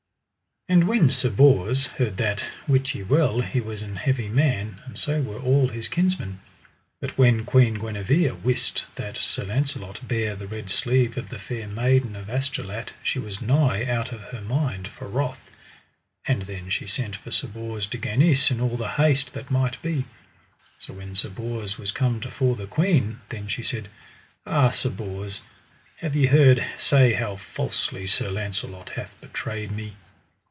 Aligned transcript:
And 0.69 0.87
when 0.87 1.09
Sir 1.09 1.29
Bors 1.29 1.87
heard 1.87 2.15
that, 2.15 2.45
wit 2.65 2.95
ye 2.95 3.03
well 3.03 3.41
he 3.41 3.59
was 3.59 3.81
an 3.81 3.97
heavy 3.97 4.29
man, 4.29 4.79
and 4.85 4.97
so 4.97 5.19
were 5.21 5.39
all 5.39 5.67
his 5.67 5.89
kinsmen. 5.89 6.39
But 7.01 7.17
when 7.17 7.43
Queen 7.43 7.73
Guenever 7.73 8.35
wist 8.35 8.85
that 8.95 9.17
Sir 9.17 9.43
Launcelot 9.43 10.07
bare 10.07 10.33
the 10.33 10.47
red 10.47 10.69
sleeve 10.71 11.17
of 11.17 11.27
the 11.27 11.39
Fair 11.39 11.67
Maiden 11.67 12.15
of 12.15 12.29
Astolat 12.29 12.93
she 13.03 13.19
was 13.19 13.41
nigh 13.41 13.83
out 13.83 14.13
of 14.13 14.21
her 14.31 14.39
mind 14.39 14.87
for 14.87 15.09
wrath. 15.09 15.51
And 16.25 16.43
then 16.43 16.69
she 16.69 16.87
sent 16.87 17.17
for 17.17 17.31
Sir 17.31 17.49
Bors 17.49 17.85
de 17.85 17.97
Ganis 17.97 18.49
in 18.49 18.61
all 18.61 18.77
the 18.77 18.91
haste 18.91 19.33
that 19.33 19.51
might 19.51 19.81
be. 19.81 20.05
So 20.77 20.93
when 20.93 21.15
Sir 21.15 21.29
Bors 21.29 21.77
was 21.77 21.91
come 21.91 22.21
to 22.21 22.31
fore 22.31 22.55
the 22.55 22.65
queen, 22.67 23.19
then 23.27 23.49
she 23.49 23.61
said: 23.61 23.89
Ah 24.45 24.69
Sir 24.69 24.89
Bors, 24.91 25.41
have 25.97 26.15
ye 26.15 26.27
heard 26.27 26.65
say 26.77 27.11
how 27.11 27.35
falsely 27.35 28.07
Sir 28.07 28.29
Launcelot 28.31 28.91
hath 28.91 29.19
betrayed 29.19 29.71
me? 29.73 29.95